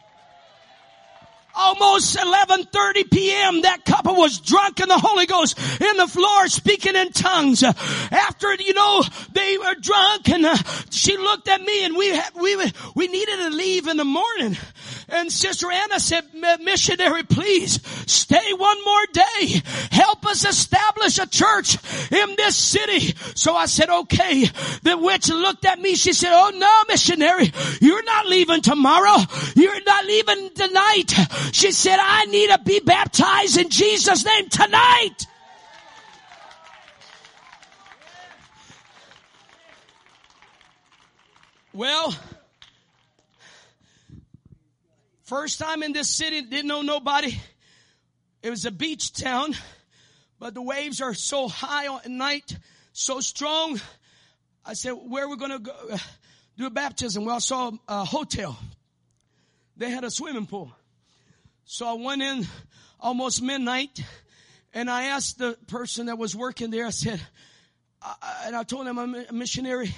[1.55, 3.61] almost 11.30 p.m.
[3.61, 7.63] That couple was drunk in the Holy Ghost in the floor speaking in tongues.
[7.63, 10.57] After, you know, they were drunk and uh,
[10.89, 12.55] she looked at me and we had, we,
[12.95, 14.57] we needed to leave in the morning.
[15.07, 16.23] And Sister Anna said,
[16.61, 17.79] missionary, please
[18.11, 19.61] stay one more day.
[19.91, 21.77] Help us establish a church
[22.11, 23.15] in this city.
[23.35, 24.45] So I said, okay.
[24.81, 25.95] The witch looked at me.
[25.95, 29.23] She said, oh no, missionary, you're not leaving tomorrow.
[29.55, 31.13] You're not leaving tonight.
[31.51, 35.27] She said, I need to be baptized in Jesus name tonight.
[41.73, 42.15] Well,
[45.25, 47.37] first time in this city, didn't know nobody.
[48.41, 49.55] It was a beach town,
[50.39, 52.57] but the waves are so high at night,
[52.93, 53.79] so strong.
[54.63, 55.97] I said, where are we going to go uh,
[56.57, 57.25] do a baptism?
[57.25, 58.57] Well, I saw a hotel.
[59.77, 60.71] They had a swimming pool.
[61.65, 62.47] So I went in
[62.99, 64.03] almost midnight
[64.73, 67.19] and I asked the person that was working there, I said,
[68.01, 69.93] I, and I told him I'm a missionary.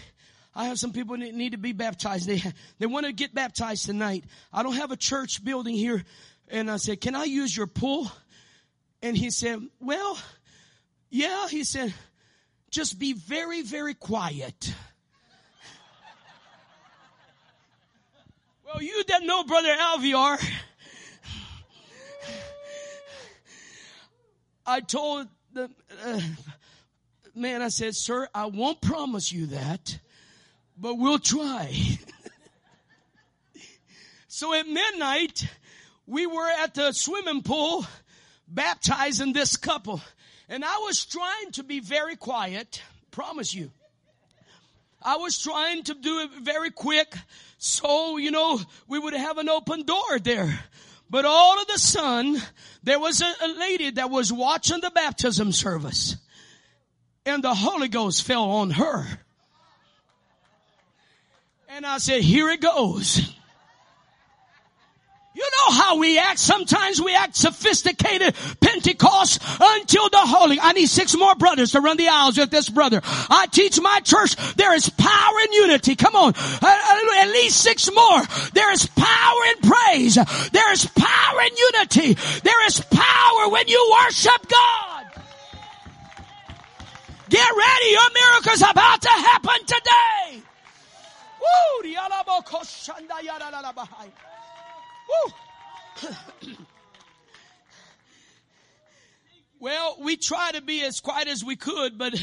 [0.58, 2.28] I have some people that need to be baptized.
[2.28, 2.42] They,
[2.80, 4.26] they want to get baptized tonight.
[4.52, 6.04] I don't have a church building here.
[6.48, 8.12] And I said, can I use your pool?
[9.04, 10.18] And he said, well,
[11.12, 11.48] yeah.
[11.48, 11.94] He said,
[12.72, 14.74] just be very, very quiet.
[18.66, 20.44] well, you that know Brother Alviar,
[24.66, 25.70] I told the
[26.04, 26.22] uh,
[27.36, 30.00] man, I said, sir, I won't promise you that,
[30.78, 31.74] but we'll try.
[34.28, 35.48] so at midnight,
[36.06, 37.86] we were at the swimming pool
[38.48, 40.02] baptizing this couple.
[40.50, 43.72] And I was trying to be very quiet, promise you.
[45.02, 47.14] I was trying to do it very quick
[47.58, 50.60] so, you know, we would have an open door there.
[51.10, 52.42] But all of the sudden,
[52.84, 56.18] there was a, a lady that was watching the baptism service
[57.26, 59.06] and the Holy Ghost fell on her.
[61.78, 63.20] And I said, here it goes.
[65.36, 66.40] You know how we act.
[66.40, 70.60] Sometimes we act sophisticated Pentecost until the Holy.
[70.60, 73.00] I need six more brothers to run the aisles with this brother.
[73.04, 75.96] I teach my church there is power in unity.
[75.96, 76.34] Come on.
[76.36, 78.24] Uh, uh, at least six more.
[78.56, 80.16] There is power in praise.
[80.52, 82.14] There is power in unity.
[82.42, 85.06] There is power when you worship God.
[87.30, 87.92] Get ready.
[87.92, 90.47] Your miracle's about to happen today.
[99.60, 102.14] Well, we tried to be as quiet as we could, but,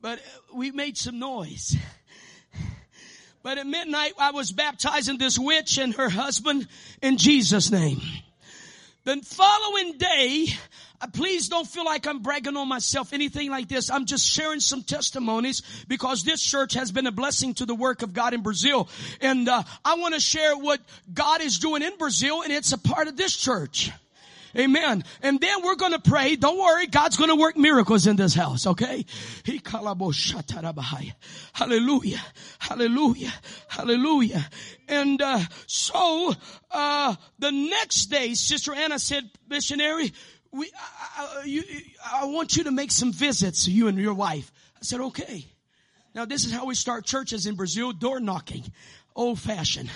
[0.00, 0.20] but
[0.52, 1.76] we made some noise.
[3.44, 6.66] But at midnight, I was baptizing this witch and her husband
[7.00, 8.00] in Jesus' name.
[9.04, 10.48] The following day,
[11.12, 13.90] please don't feel like I'm bragging on myself, anything like this.
[13.90, 18.02] I'm just sharing some testimonies because this church has been a blessing to the work
[18.02, 18.88] of God in Brazil.
[19.20, 20.80] And uh, I want to share what
[21.12, 23.90] God is doing in Brazil and it's a part of this church.
[24.56, 25.04] Amen.
[25.22, 26.36] And then we're going to pray.
[26.36, 26.86] Don't worry.
[26.86, 28.66] God's going to work miracles in this house.
[28.66, 29.04] Okay.
[31.52, 32.22] Hallelujah.
[32.58, 33.34] Hallelujah.
[33.68, 34.48] Hallelujah.
[34.88, 36.32] And, uh, so,
[36.70, 40.12] uh, the next day, Sister Anna said, missionary,
[40.56, 40.70] we,
[41.16, 41.62] I, I, you,
[42.12, 44.50] I want you to make some visits, you and your wife.
[44.76, 45.44] I said, okay.
[46.14, 48.64] Now this is how we start churches in Brazil, door knocking,
[49.14, 49.90] old fashioned.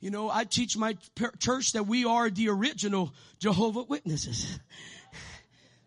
[0.00, 0.96] You know, I teach my
[1.40, 4.58] church that we are the original Jehovah Witnesses.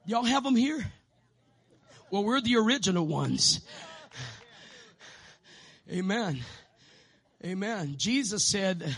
[0.05, 0.85] Y'all have them here?
[2.11, 3.61] Well, we're the original ones.
[5.89, 6.41] Amen.
[7.43, 7.95] Amen.
[7.97, 8.95] Jesus said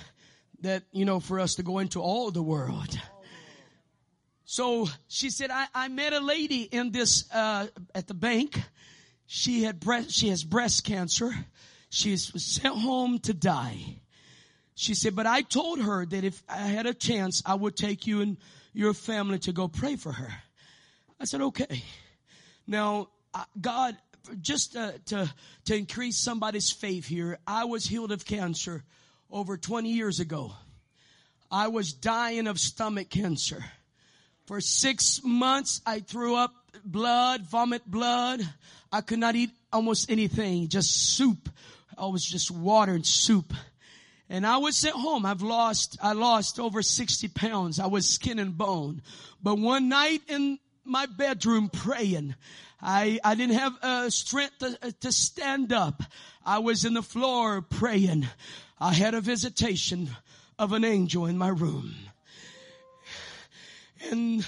[0.61, 2.99] that, you know, for us to go into all the world
[4.53, 8.61] so she said, I, I met a lady in this, uh, at the bank.
[9.25, 11.31] She had breast, she has breast cancer.
[11.89, 13.99] She's sent home to die.
[14.75, 18.05] She said, but I told her that if I had a chance, I would take
[18.05, 18.37] you and
[18.73, 20.31] your family to go pray for her.
[21.19, 21.81] I said, okay.
[22.67, 23.09] Now,
[23.59, 23.97] God
[24.39, 25.33] just uh, to
[25.65, 28.83] to increase somebody's faith here, I was healed of cancer
[29.31, 30.51] over 20 years ago.
[31.49, 33.65] I was dying of stomach cancer.
[34.45, 38.41] For six months, I threw up blood, vomit blood.
[38.91, 41.49] I could not eat almost anything, just soup.
[41.97, 43.53] I was just water and soup.
[44.29, 45.25] And I was at home.
[45.25, 47.79] I've lost, I lost over 60 pounds.
[47.79, 49.01] I was skin and bone.
[49.41, 52.35] But one night in my bedroom praying,
[52.81, 56.03] I, I didn't have uh, strength to, uh, to stand up.
[56.45, 58.27] I was in the floor praying.
[58.79, 60.09] I had a visitation
[60.59, 61.93] of an angel in my room.
[64.11, 64.45] And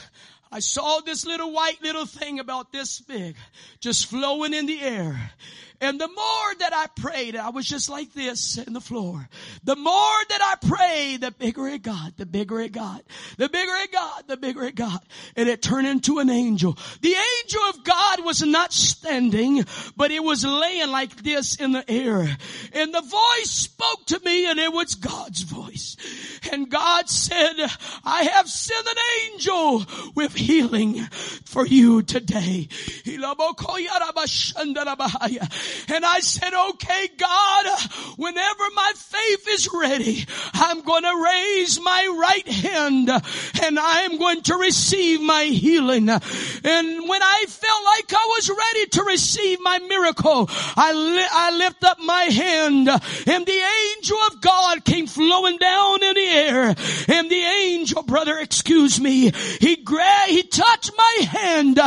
[0.51, 3.35] I saw this little white little thing about this big
[3.79, 5.31] just flowing in the air.
[5.81, 9.27] And the more that I prayed, I was just like this in the floor.
[9.63, 13.03] The more that I prayed, the bigger it got, the bigger it got,
[13.37, 15.03] the bigger it got, the bigger it got.
[15.35, 16.77] And it turned into an angel.
[17.01, 19.65] The angel of God was not standing,
[19.97, 22.25] but it was laying like this in the air.
[22.73, 25.97] And the voice spoke to me and it was God's voice.
[26.51, 27.55] And God said,
[28.03, 29.85] I have sent an angel
[30.15, 31.03] with healing
[31.45, 32.67] for you today.
[35.87, 37.65] And I said, okay, God,
[38.17, 44.41] whenever my faith is ready, I'm going to raise my right hand and I'm going
[44.43, 46.09] to receive my healing.
[46.09, 46.21] And
[47.09, 51.83] when I felt like I was ready to receive my miracle, I, li- I lift
[51.83, 53.63] up my hand and the
[53.95, 56.75] angel of God came flowing down in the air
[57.07, 61.79] and the angel, brother, excuse me, he grabbed, he touched my hand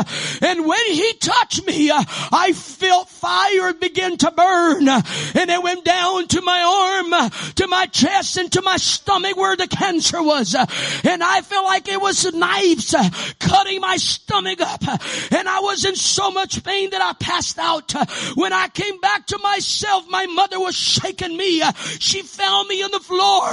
[0.43, 6.27] and when he touched me, I felt fire begin to burn and it went down
[6.29, 10.55] to my arm, to my chest and to my stomach where the cancer was.
[10.55, 12.95] And I felt like it was knives
[13.39, 14.83] cutting my stomach up
[15.33, 17.93] and I was in so much pain that I passed out.
[18.37, 21.63] When I came back to myself, my mother was shaking me.
[21.99, 23.49] She found me on the floor.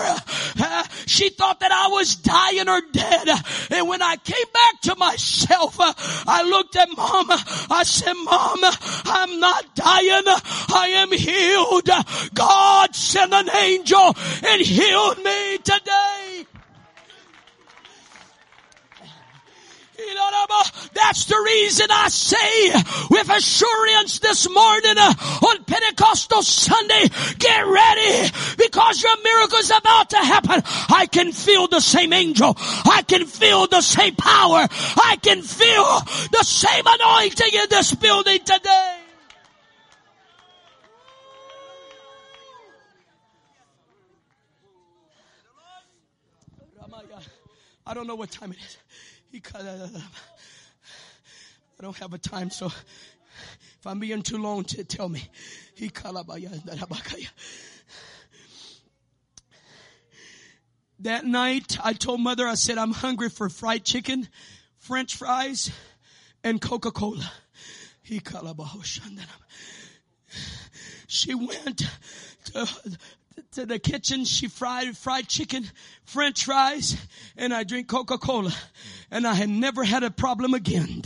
[1.05, 3.27] She thought that I was dying or dead.
[3.71, 7.27] And when I came back to myself, I looked at mom.
[7.71, 8.59] I said, mom,
[9.05, 10.23] I'm not dying.
[10.25, 11.89] I am healed.
[12.33, 14.15] God sent an angel
[14.45, 16.45] and healed me today.
[20.93, 22.73] That's the reason I say
[23.09, 25.13] with assurance this morning uh,
[25.47, 30.61] on Pentecostal Sunday, get ready because your miracle is about to happen.
[30.89, 32.55] I can feel the same angel.
[32.57, 34.67] I can feel the same power.
[34.69, 35.99] I can feel
[36.31, 39.01] the same anointing in this building today.
[47.87, 48.77] I don't know what time it is.
[51.77, 55.27] I don't have a time, so if I'm being too long, to tell me.
[60.99, 64.29] That night, I told mother, I said, I'm hungry for fried chicken,
[64.77, 65.69] french fries,
[66.41, 67.29] and Coca-Cola.
[71.07, 71.83] She went
[72.45, 72.67] to
[73.51, 74.25] to the kitchen.
[74.25, 75.65] She fried fried chicken,
[76.03, 76.97] french fries,
[77.37, 78.53] and I drink Coca-Cola.
[79.11, 81.03] And I had never had a problem again.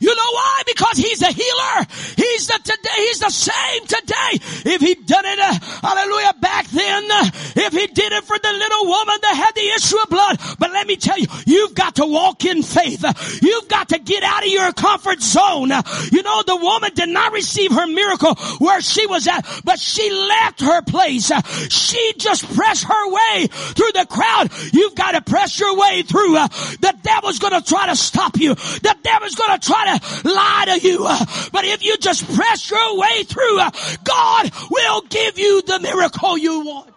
[0.00, 0.62] You know why?
[0.66, 1.86] Because he's a healer.
[2.16, 4.72] He's the today, he's the same today.
[4.72, 8.52] If he done it, uh, hallelujah, back then, uh, if he did it for the
[8.52, 10.40] little woman that had the issue of blood.
[10.58, 13.04] But let me tell you, you've got to walk in faith.
[13.42, 15.70] You've got to get out of your comfort zone.
[16.12, 20.10] You know, the woman did not receive her miracle where she was at, but she
[20.10, 21.30] left her place.
[21.70, 24.50] She just pressed her way through the crowd.
[24.72, 26.36] You've got to press your way through.
[26.36, 26.48] Uh,
[26.80, 28.54] the devil's gonna try to stop you.
[28.54, 31.04] The devil's gonna try to lie to you.
[31.06, 33.70] Uh, but if you just press your way through, uh,
[34.04, 36.94] God will give you the miracle you want.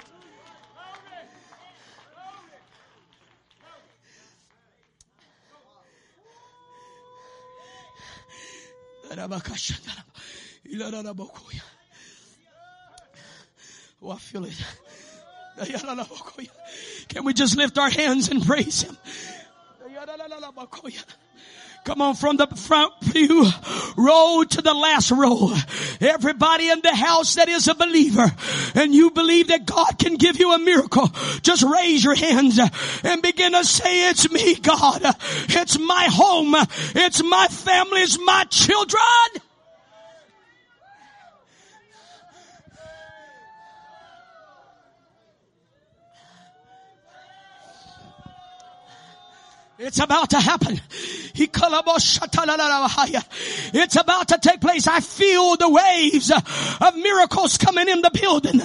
[14.02, 14.54] Oh, I feel it.
[17.10, 18.98] Can we just lift our hands and praise Him?
[21.84, 23.48] Come on from the front pew
[23.98, 25.52] row to the last row.
[26.00, 28.32] Everybody in the house that is a believer
[28.76, 31.10] and you believe that God can give you a miracle,
[31.42, 32.60] just raise your hands
[33.04, 35.02] and begin to say, it's me, God.
[35.50, 36.56] It's my home.
[36.96, 38.02] It's my family.
[38.02, 39.02] It's my children.
[49.84, 50.80] It's about to happen.
[53.74, 54.88] It's about to take place.
[54.88, 58.62] I feel the waves of miracles coming in the building.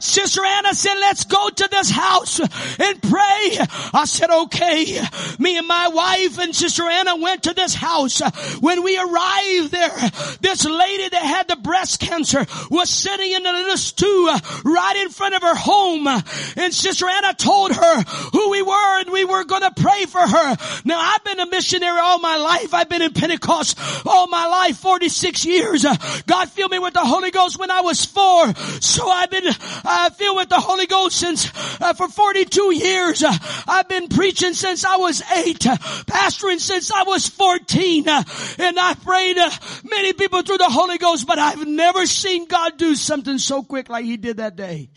[0.00, 3.58] Sister Anna said, let's go to this house and pray.
[3.92, 5.02] I said, okay.
[5.40, 8.20] Me and my wife and Sister Anna went to this house.
[8.60, 13.52] When we arrived there, this lady that had the breast cancer was sitting in the
[13.52, 14.30] little stew
[14.64, 16.06] right in front of her home.
[16.06, 17.87] And Sister Anna told her
[18.32, 20.56] who we were and we were going to pray for her.
[20.84, 22.74] Now I've been a missionary all my life.
[22.74, 25.84] I've been in Pentecost all my life, 46 years.
[26.26, 28.54] God filled me with the Holy Ghost when I was four.
[28.80, 33.22] So I've been uh, filled with the Holy Ghost since uh, for 42 years.
[33.22, 33.32] Uh,
[33.66, 38.22] I've been preaching since I was eight, uh, pastoring since I was 14, uh,
[38.58, 39.50] and I prayed uh,
[39.84, 43.88] many people through the Holy Ghost, but I've never seen God do something so quick
[43.88, 44.90] like He did that day.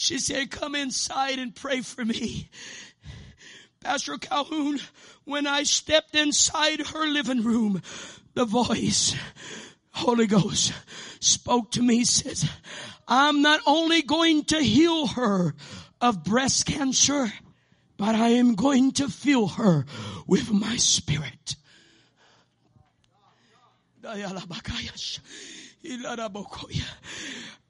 [0.00, 2.48] She said, come inside and pray for me.
[3.80, 4.78] Pastor Calhoun,
[5.24, 7.82] when I stepped inside her living room,
[8.34, 9.16] the voice,
[9.90, 10.72] Holy Ghost,
[11.18, 12.48] spoke to me, says,
[13.08, 15.56] I'm not only going to heal her
[16.00, 17.32] of breast cancer,
[17.96, 19.84] but I am going to fill her
[20.28, 21.56] with my spirit.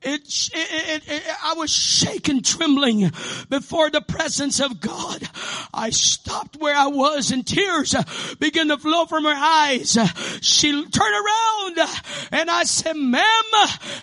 [0.00, 0.22] It,
[0.54, 3.10] it, it, I was shaken, trembling
[3.48, 5.28] before the presence of God.
[5.74, 7.96] I stopped where I was and tears
[8.38, 9.98] began to flow from her eyes.
[10.40, 11.88] She turned around
[12.30, 13.44] and I said, ma'am,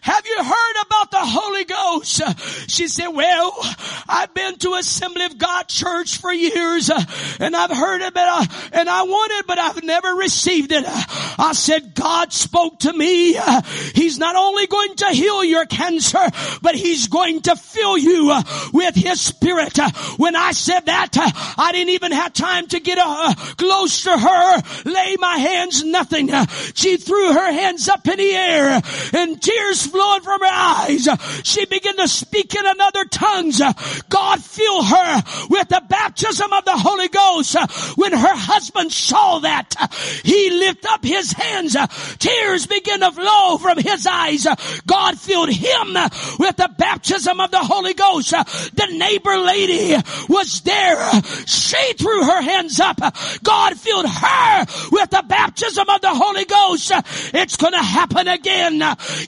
[0.02, 2.22] have you heard about the Holy Ghost?
[2.70, 3.54] She said, well,
[4.10, 6.90] I've been to Assembly of God church for years
[7.40, 10.84] and I've heard of it uh, and I want it, but I've never received it.
[10.86, 13.40] I said, God spoke to me.
[13.94, 16.30] He's not only going to heal your cancer, cancer,
[16.62, 18.42] but he's going to fill you uh,
[18.74, 19.78] with his spirit.
[19.80, 23.34] Uh, when I said that, uh, I didn't even have time to get uh, uh,
[23.58, 26.32] close to her, lay my hands, nothing.
[26.32, 28.82] Uh, she threw her hands up in the air
[29.14, 31.08] and tears flowing from her eyes.
[31.44, 33.62] She began to speak in another tongues.
[34.10, 37.56] God filled her with the baptism of the Holy Ghost.
[37.96, 39.76] When her husband saw that,
[40.24, 41.76] he lifted up his hands.
[42.18, 44.48] Tears began to flow from his eyes.
[44.86, 45.94] God filled him him
[46.40, 48.32] with the baptism of the Holy Ghost.
[48.32, 49.96] The neighbor lady
[50.30, 51.12] was there.
[51.46, 53.00] She threw her hands up.
[53.44, 56.92] God filled her with the baptism of the Holy Ghost.
[57.34, 58.80] It's going to happen again.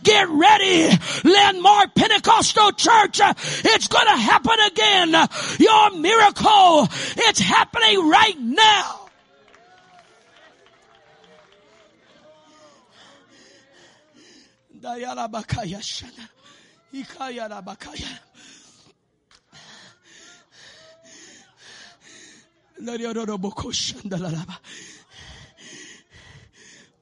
[0.04, 0.90] Get ready.
[1.24, 3.20] Landmark Pentecostal Church.
[3.66, 5.28] It's going to happen again.
[5.60, 6.88] Your miracle.
[7.18, 9.08] It's happening right now.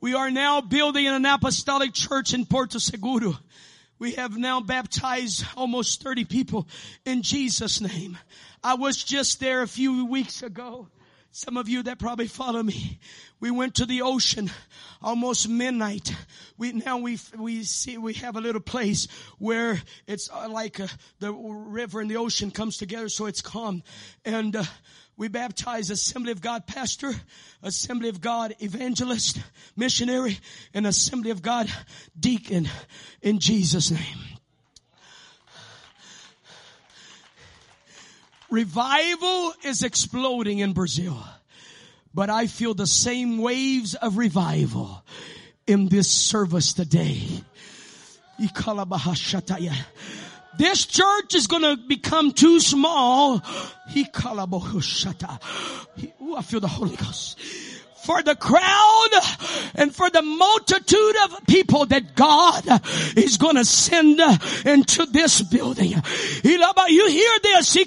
[0.02, 3.38] We are now building an apostolic church in Porto Seguro.
[3.98, 6.68] We have now baptized almost 30 people
[7.06, 8.18] in Jesus name.
[8.64, 10.90] I was just there a few weeks ago.
[11.32, 13.00] Some of you that probably follow me,
[13.40, 14.50] we went to the ocean
[15.02, 16.16] almost midnight.
[16.58, 19.08] We now we we see we have a little place
[19.38, 20.88] where it's uh, like uh,
[21.20, 23.84] the river and the ocean comes together, so it's calm,
[24.24, 24.56] and.
[24.56, 24.64] Uh,
[25.18, 27.14] we baptize Assembly of God pastor,
[27.64, 29.40] Assembly of God evangelist,
[29.78, 30.40] missionary,
[30.74, 31.72] and Assembly of God
[32.20, 32.68] deacon
[33.22, 34.18] in Jesus' name.
[38.50, 41.18] Revival is exploding in Brazil.
[42.16, 45.04] But I feel the same waves of revival
[45.68, 47.22] in this service today.
[50.58, 53.42] This church is going to become too small.
[56.22, 57.38] Ooh, I feel the Holy Ghost
[58.06, 59.10] for the crowd
[59.74, 62.64] and for the multitude of people that God
[63.18, 64.22] is going to send
[64.66, 65.96] into this building.
[66.44, 67.74] You hear this?
[67.74, 67.86] They're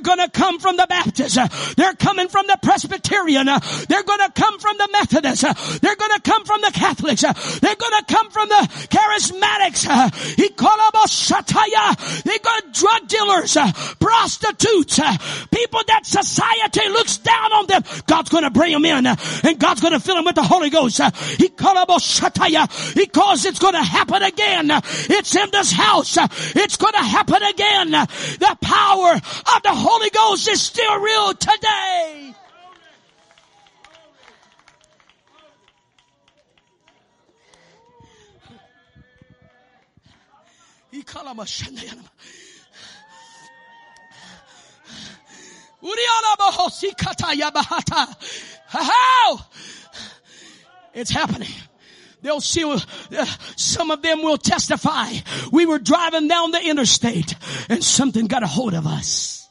[0.00, 1.38] going to come from the Baptist.
[1.76, 3.46] They're coming from the Presbyterian.
[3.46, 5.42] They're going to come from the Methodist.
[5.82, 7.20] They're going to come from the Catholics.
[7.20, 9.86] They're going to come from the Charismatics.
[10.36, 13.56] He callaboshat, they got drug dealers,
[14.00, 14.98] prostitutes,
[15.50, 19.16] people that society society looks down on them, God's going to bring them in uh,
[19.44, 21.00] and God's going to fill them with the Holy Ghost.
[21.00, 21.10] Uh.
[21.38, 21.48] He
[22.94, 24.70] because it's going to happen again.
[24.70, 26.16] It's in this house.
[26.54, 27.90] It's going to happen again.
[27.90, 32.34] The power of the Holy Ghost is still real today.
[50.94, 51.50] It's happening.
[52.22, 53.24] They'll see, uh,
[53.56, 55.12] some of them will testify.
[55.52, 57.34] We were driving down the interstate
[57.68, 59.46] and something got a hold of us.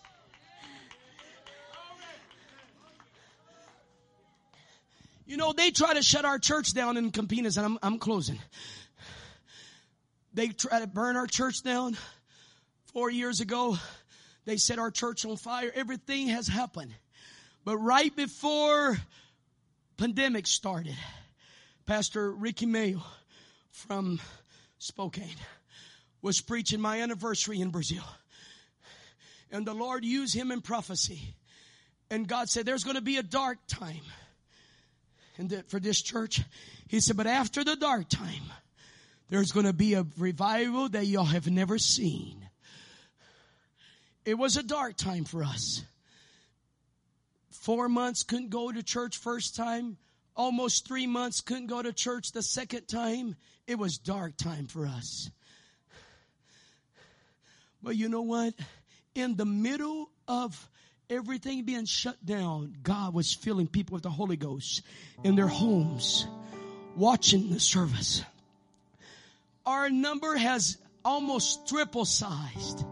[5.27, 8.39] You know, they try to shut our church down in Campinas and I'm, I'm closing.
[10.33, 11.97] They try to burn our church down
[12.93, 13.77] four years ago.
[14.45, 15.71] They set our church on fire.
[15.73, 16.93] Everything has happened.
[17.63, 18.97] But right before
[19.97, 20.95] pandemic started,
[21.85, 23.03] Pastor Ricky Mayo
[23.71, 24.19] from
[24.77, 25.29] Spokane
[26.21, 28.03] was preaching my anniversary in Brazil.
[29.51, 31.35] And the Lord used him in prophecy.
[32.09, 34.01] And God said, there's going to be a dark time
[35.37, 36.41] and for this church.
[36.87, 38.43] He said, but after the dark time,
[39.29, 42.44] there's going to be a revival that y'all have never seen.
[44.25, 45.83] It was a dark time for us.
[47.51, 49.97] Four months couldn't go to church first time
[50.35, 53.35] almost three months, couldn't go to church the second time.
[53.67, 55.29] It was dark time for us.
[57.81, 58.53] But you know what?
[59.13, 60.69] In the middle of
[61.09, 64.81] everything being shut down, God was filling people with the Holy Ghost
[65.23, 66.27] in their homes,
[66.95, 68.23] watching the service.
[69.65, 72.83] Our number has almost triple sized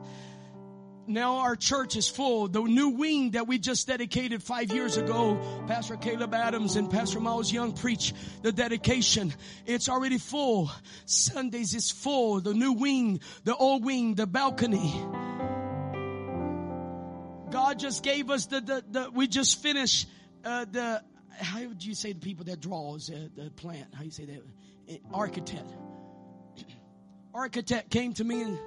[1.07, 2.47] now our church is full.
[2.47, 7.19] The new wing that we just dedicated five years ago, Pastor Caleb Adams and Pastor
[7.19, 9.33] Miles Young preach the dedication.
[9.65, 10.71] It's already full.
[11.05, 12.39] Sundays is full.
[12.39, 14.93] The new wing, the old wing, the balcony.
[17.51, 20.07] God just gave us the, the, the we just finished,
[20.43, 21.03] uh, the,
[21.37, 23.93] how would you say the people that draws uh, the plant?
[23.93, 24.99] How you say that?
[25.13, 25.69] Architect.
[27.33, 28.59] Architect came to me and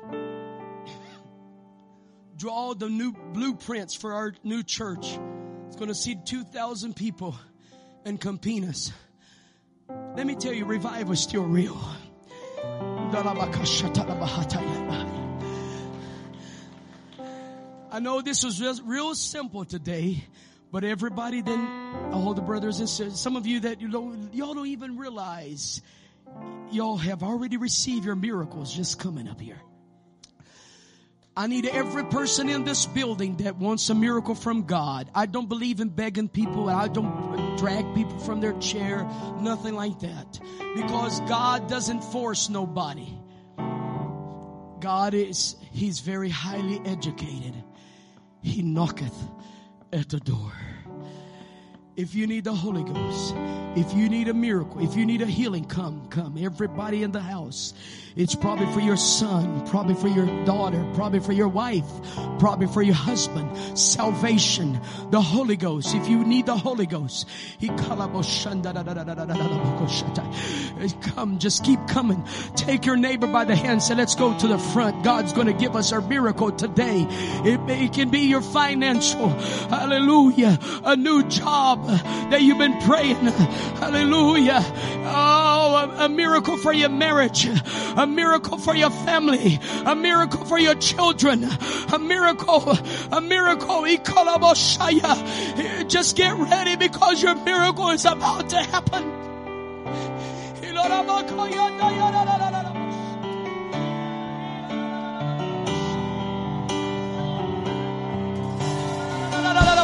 [2.36, 5.18] draw the new blueprints for our new church.
[5.66, 7.34] It's going to see 2,000 people
[8.04, 8.92] in Campinas.
[9.88, 11.80] Let me tell you, revival is still real.
[17.90, 20.24] I know this was real simple today,
[20.70, 21.66] but everybody then,
[22.12, 25.80] all the brothers and sisters, some of you that you don't, y'all don't even realize
[26.70, 29.60] y'all have already received your miracles just coming up here.
[31.38, 35.10] I need every person in this building that wants a miracle from God.
[35.14, 36.70] I don't believe in begging people.
[36.70, 39.06] I don't drag people from their chair.
[39.38, 40.40] Nothing like that.
[40.74, 43.08] Because God doesn't force nobody.
[44.80, 47.54] God is, He's very highly educated.
[48.42, 49.14] He knocketh
[49.92, 50.52] at the door.
[51.96, 53.34] If you need the Holy Ghost,
[53.76, 56.38] if you need a miracle, if you need a healing, come, come.
[56.38, 57.74] Everybody in the house.
[58.16, 61.84] It's probably for your son, probably for your daughter, probably for your wife,
[62.38, 63.78] probably for your husband.
[63.78, 65.94] Salvation, the Holy Ghost.
[65.94, 67.28] If you need the Holy Ghost,
[71.02, 72.26] come, just keep coming.
[72.54, 73.82] Take your neighbor by the hand.
[73.82, 75.04] Say, let's go to the front.
[75.04, 77.06] God's going to give us our miracle today.
[77.10, 84.62] It, it can be your financial, hallelujah, a new job that you've been praying, hallelujah.
[85.08, 90.44] Oh, a, a miracle for your marriage, a a miracle for your family, a miracle
[90.44, 91.42] for your children,
[91.92, 92.70] a miracle,
[93.10, 93.84] a miracle.
[95.88, 99.12] Just get ready because your miracle is about to happen.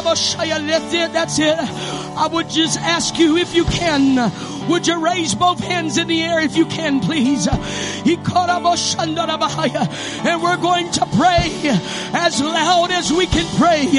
[0.03, 1.13] That's it.
[1.13, 1.57] That's it.
[1.57, 4.31] I would just ask you if you can
[4.67, 7.47] would you raise both hands in the air if you can, please?
[7.47, 7.59] And
[10.41, 11.49] we're going to pray
[12.13, 13.89] as loud as we can pray.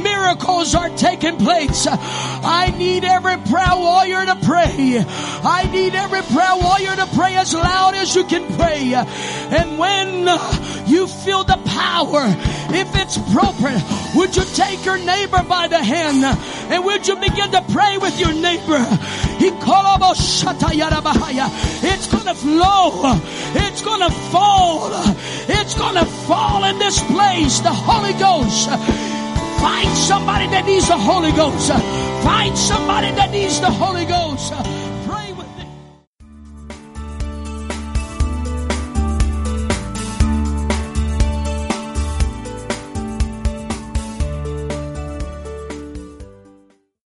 [0.00, 1.86] Miracles are taking place.
[1.90, 5.04] I need every prayer warrior to pray.
[5.06, 8.94] I need every prayer warrior to pray as loud as you can pray.
[8.94, 12.24] And when uh, you feel the power,
[12.70, 13.82] if it's appropriate,
[14.14, 18.18] would you take your neighbor by the hand and would you begin to pray with
[18.20, 18.84] your neighbor?
[21.80, 23.20] It's gonna flow.
[23.54, 24.90] It's gonna fall.
[25.48, 27.60] It's gonna fall in this place.
[27.60, 28.68] The Holy Ghost.
[29.60, 31.72] Find somebody that needs the Holy Ghost.
[32.22, 34.52] Find somebody that needs the Holy Ghost.